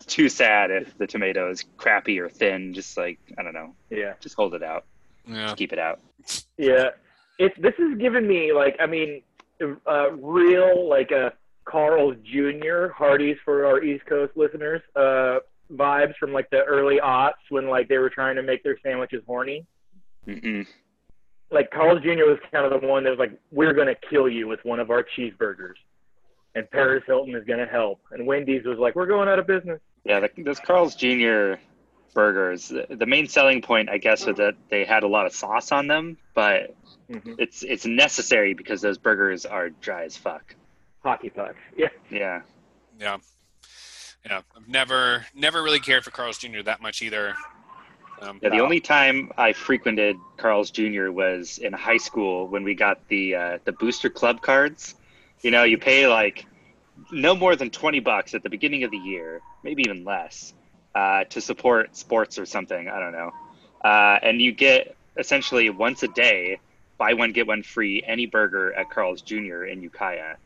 [0.06, 2.74] too sad if the tomato is crappy or thin.
[2.74, 3.74] Just like I don't know.
[3.90, 4.14] Yeah.
[4.20, 4.84] Just hold it out.
[5.26, 5.44] yeah.
[5.44, 6.00] Just keep it out.
[6.58, 6.90] Yeah,
[7.38, 9.22] it's this has given me like I mean,
[9.86, 11.32] uh, real like a
[11.64, 12.88] Carl's Jr.
[12.88, 15.38] Hardee's for our East Coast listeners uh,
[15.76, 19.22] vibes from like the early aughts when like they were trying to make their sandwiches
[19.26, 19.66] horny.
[20.24, 20.62] hmm
[21.50, 22.24] Like Carl's Jr.
[22.26, 24.90] was kind of the one that was like, we're gonna kill you with one of
[24.90, 25.74] our cheeseburgers,
[26.54, 29.80] and Paris Hilton is gonna help, and Wendy's was like, we're going out of business.
[30.04, 31.54] Yeah, the, those Carl's Jr.
[32.14, 32.68] burgers.
[32.68, 35.72] The, the main selling point, I guess, was that they had a lot of sauce
[35.72, 36.74] on them, but
[37.10, 37.34] Mm-hmm.
[37.38, 40.54] it's it's necessary because those burgers are dry as fuck.
[41.02, 41.56] Hockey pucks.
[41.76, 41.88] Yeah.
[42.10, 42.40] Yeah.
[42.98, 43.18] Yeah.
[44.24, 44.40] Yeah.
[44.56, 46.62] I've never never really cared for Carl's Jr.
[46.64, 47.34] that much either.
[48.22, 51.10] Um, Yeah, the only time I frequented Carl's Jr.
[51.10, 54.94] was in high school when we got the uh, the booster club cards.
[55.42, 56.46] You know, you pay like
[57.12, 60.54] no more than twenty bucks at the beginning of the year, maybe even less,
[60.94, 62.88] uh, to support sports or something.
[62.88, 63.32] I don't know,
[63.84, 66.58] uh, and you get essentially once a day,
[66.96, 69.64] buy one get one free any burger at Carl's Jr.
[69.64, 70.36] in Ukiah.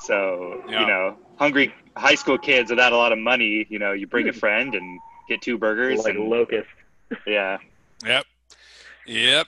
[0.00, 0.80] So Yeah.
[0.80, 4.28] you know, hungry high school kids without a lot of money, you know, you bring
[4.28, 5.98] a friend and get two burgers.
[6.04, 6.68] Like and, locust.
[7.26, 7.58] yeah.
[8.06, 8.26] Yep.
[9.06, 9.46] Yep.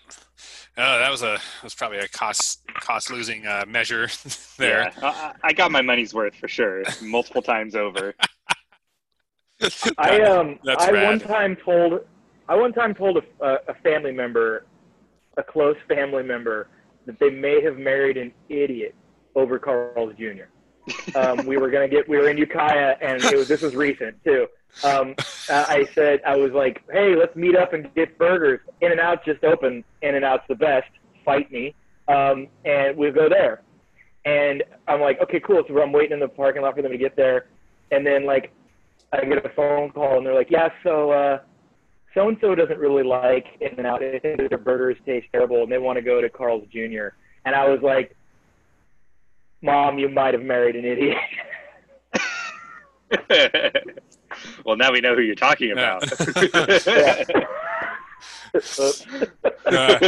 [0.76, 4.09] Oh, that was a that was probably a cost cost losing uh, measure
[4.59, 4.92] there.
[5.00, 8.12] Yeah, I, I got my money's worth for sure, multiple times over.
[9.98, 11.07] I um That's I rad.
[11.07, 12.00] one time told
[12.48, 14.66] I one time told a, a, a family member,
[15.37, 16.66] a close family member,
[17.07, 18.96] that they may have married an idiot
[19.37, 20.50] over Carl's Jr.
[21.14, 24.23] Um, we were gonna get we were in Ukiah and it was this was recent
[24.25, 24.47] too.
[24.83, 25.14] Um,
[25.49, 28.61] I said I was like, hey, let's meet up and get burgers.
[28.81, 29.85] In and Out just opened.
[30.03, 30.88] In and Out's the best.
[31.25, 31.75] Fight me.
[32.09, 33.62] Um, and we'll go there.
[34.25, 35.62] And I'm like, okay, cool.
[35.68, 37.47] So I'm waiting in the parking lot for them to get there.
[37.90, 38.53] And then like
[39.12, 41.38] I get a phone call and they're like, yeah, so uh,
[42.14, 44.01] so and so doesn't really like In and Out.
[44.01, 47.09] They think that their burgers taste terrible and they want to go to Carl's Jr.
[47.44, 48.16] And I was like,
[49.64, 51.16] Mom, you might have married an idiot.
[54.66, 55.96] well, now we know who you're talking Yeah.
[55.98, 56.03] about.
[59.66, 59.98] Uh,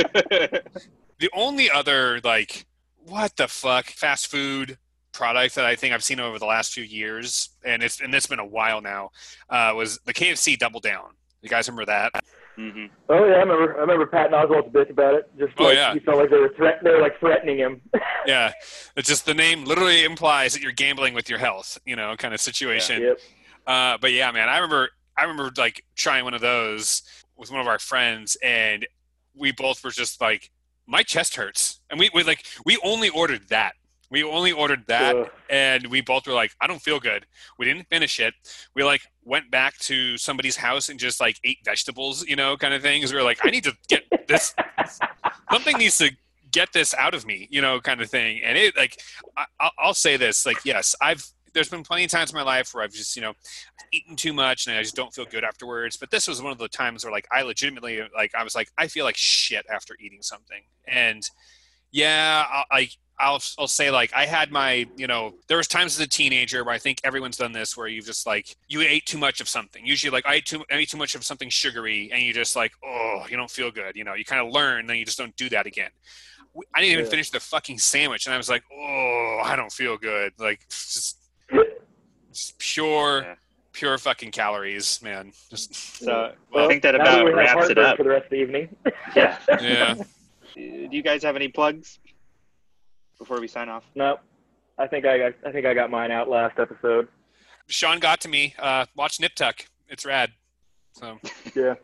[1.19, 2.67] the only other like
[3.07, 4.77] what the fuck fast food
[5.13, 8.27] product that I think I've seen over the last few years, and it's and it's
[8.27, 9.11] been a while now,
[9.49, 11.11] uh, was the KFC Double Down.
[11.41, 12.13] You guys remember that?
[12.59, 12.89] Mhm.
[13.11, 13.77] oh yeah, I remember.
[13.77, 15.29] I remember Pat Oswalt's bitch about it.
[15.39, 15.93] Just Oh, like yeah.
[15.93, 16.81] he felt like they were threat.
[16.83, 17.81] They were like threatening him.
[18.27, 18.51] Yeah,
[18.97, 22.35] it's just the name literally implies that you're gambling with your health, you know, kind
[22.35, 23.01] of situation.
[23.01, 23.21] yep.
[23.69, 27.03] Uh, but yeah, man, I remember I remember like trying one of those
[27.37, 28.85] with one of our friends, and
[29.35, 30.51] we both were just like,
[30.89, 33.75] my chest hurts, and we, we like we only ordered that.
[34.11, 35.31] We only ordered that, Ugh.
[35.51, 37.27] and we both were like, I don't feel good.
[37.59, 38.35] We didn't finish it.
[38.75, 42.73] We like went back to somebody's house and just like ate vegetables, you know, kind
[42.73, 43.13] of things.
[43.13, 44.55] We were like, I need to get this.
[45.51, 46.11] Something needs to
[46.53, 48.41] get this out of me, you know, kind of thing.
[48.45, 49.01] And it like,
[49.37, 51.27] I, I'll, I'll say this, like, yes, I've.
[51.53, 53.33] There's been plenty of times in my life where I've just, you know,
[53.91, 55.97] eaten too much and I just don't feel good afterwards.
[55.97, 58.71] But this was one of the times where like I legitimately like I was like
[58.77, 60.63] I feel like shit after eating something.
[60.87, 61.23] And
[61.93, 65.95] yeah, I, I I'll I'll say like I had my you know there was times
[65.99, 69.07] as a teenager where I think everyone's done this where you've just like you ate
[69.07, 69.85] too much of something.
[69.87, 72.57] Usually like I ate too I ate too much of something sugary and you just
[72.57, 73.97] like oh you don't feel good.
[73.97, 75.91] You know you kind of learn then you just don't do that again.
[76.75, 77.11] I didn't even Yeah.
[77.11, 80.33] finish the fucking sandwich and I was like oh I don't feel good.
[80.39, 81.19] Like just,
[82.33, 83.35] just pure Yeah.
[83.73, 85.33] pure fucking calories, man.
[85.51, 87.97] Just So Well, I think that about wraps it up.
[87.97, 88.77] for the rest of the evening.
[89.15, 89.39] Yeah.
[89.61, 89.95] yeah.
[90.55, 91.99] Do you guys have any plugs
[93.19, 93.85] before we sign off?
[93.95, 94.19] no,
[94.79, 95.33] I think I got.
[95.47, 97.09] I think I got mine out last episode.
[97.69, 98.55] Sean got to me.
[98.59, 99.67] Uh, watch Nip Tuck.
[99.89, 100.31] It's rad.
[100.93, 101.19] So
[101.55, 101.75] Yeah.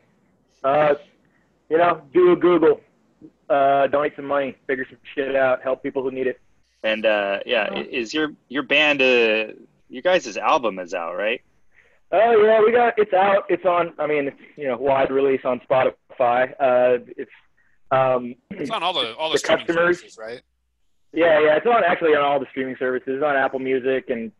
[0.64, 0.94] Uh,
[1.68, 2.80] you know, do a Google.
[3.48, 6.40] Uh, donate some money, figure some shit out, help people who need it.
[6.84, 9.00] And uh, yeah, i- is your your band?
[9.02, 9.54] Uh,
[9.88, 11.40] your guys' album is out, right?
[12.12, 13.44] Oh yeah, we got it's out.
[13.48, 13.92] It's on.
[13.98, 16.52] I mean, it's you know, wide release on Spotify.
[16.60, 17.30] Uh, it's
[17.90, 20.40] um, it's on all the all the, The streaming customers- services, right?
[21.12, 23.14] Yeah, yeah, it's on actually on all the streaming services.
[23.16, 24.32] It's on Apple Music and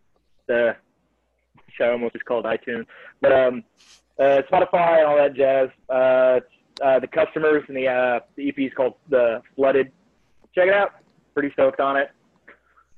[0.47, 0.75] the
[1.77, 2.87] show almost is called iTunes,
[3.21, 3.65] but um,
[4.19, 5.69] uh, Spotify and all that jazz.
[5.89, 6.41] Uh,
[6.83, 9.93] uh, the customers and the uh, the EP is called the Flooded.
[10.55, 10.93] Check it out.
[11.35, 12.11] Pretty stoked on it.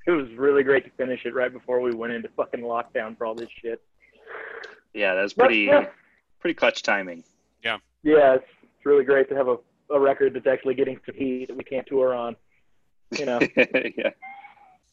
[0.07, 3.27] It was really great to finish it right before we went into fucking lockdown for
[3.27, 3.81] all this shit.
[4.93, 5.87] Yeah, that was But, pretty yeah.
[6.41, 7.25] pretty clutch timing.
[8.03, 9.57] Yeah, it's, it's really great to have a,
[9.91, 12.37] a record that's actually getting some heat that we can't tour on.
[13.19, 14.11] You know, yeah.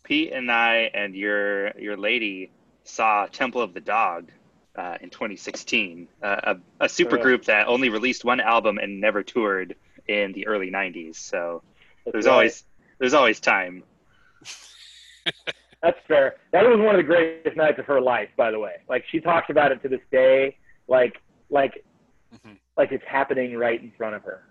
[0.04, 2.52] Pete and I and your your lady
[2.84, 4.32] saw Temple of the Dog
[4.76, 7.22] uh, in 2016, uh, a, a super Yeah.
[7.24, 9.76] group that only released one album and never toured
[10.08, 11.18] in the early 90s.
[11.18, 11.64] So
[12.06, 12.32] That's there's right.
[12.34, 12.64] always
[13.00, 13.84] there's always time.
[15.82, 16.36] That's fair.
[16.52, 18.76] That was one of the greatest nights of her life, by the way.
[18.88, 20.58] Like she talks about it to this day,
[20.88, 21.18] like
[21.50, 21.84] like
[22.34, 22.58] Mhm.
[22.78, 24.44] like it's happening right in front of her.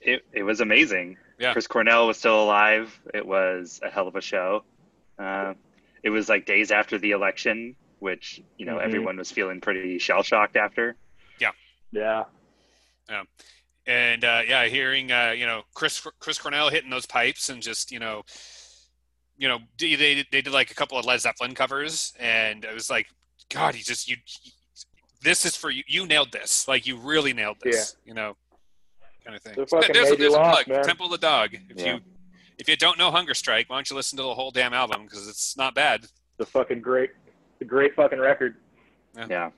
[0.00, 1.16] It it was amazing.
[1.44, 1.52] Yeah.
[1.52, 2.98] Chris Cornell was still alive.
[3.12, 4.64] It was a hell of a show.
[5.18, 5.54] Uh,
[6.02, 8.82] it was like days after the election, which you know Mhm.
[8.84, 10.96] everyone was feeling pretty shell shocked after.
[11.38, 11.52] yeah.
[11.92, 12.24] Yeah.
[13.08, 13.22] Yeah.
[13.86, 17.92] And uh, yeah, hearing uh, you know Chris Chris Cornell hitting those pipes and just
[17.92, 18.22] you know,
[19.36, 22.72] you know they they they did like a couple of Led Zeppelin covers, and it
[22.74, 23.06] was like,
[23.50, 24.16] God, he just you,
[25.22, 25.82] this is for you.
[25.86, 26.66] You nailed this.
[26.66, 27.94] Like you really nailed this.
[28.04, 28.08] yeah.
[28.08, 28.36] You know,
[29.24, 29.54] kind of thing.
[29.56, 30.68] They there's a, made you there's a plug.
[30.68, 30.82] man.
[30.84, 31.54] Temple of the Dog.
[31.70, 31.94] If Yeah.
[31.94, 32.00] you
[32.58, 35.04] if you don't know Hunger Strike, why don't you listen to the whole damn album
[35.04, 36.06] because it's not bad.
[36.36, 37.10] The fucking great
[37.52, 38.56] it's a great fucking record.
[39.28, 39.50] Yeah.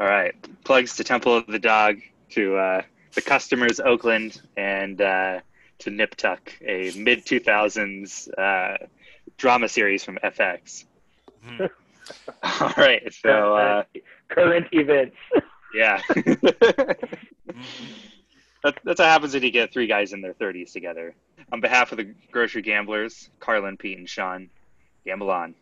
[0.00, 0.34] All right.
[0.64, 1.96] Plugs to Temple of the Dog,
[2.30, 2.82] to uh,
[3.14, 5.40] the customers Oakland, and uh,
[5.80, 8.86] to Nip Tuck, a mid 2000s uh,
[9.38, 10.84] drama series from FX.
[11.46, 11.70] Mhm.
[12.60, 13.12] All right.
[13.14, 13.82] So, uh,
[14.28, 15.16] current events.
[15.74, 16.00] yeah.
[16.10, 16.94] Mhm.
[18.64, 21.14] that, that's what happens when you get three guys in their 30s together.
[21.52, 24.50] On behalf of the Grocery Gamblers, Carlin, Pete, and Sean,
[25.04, 25.54] gamble on.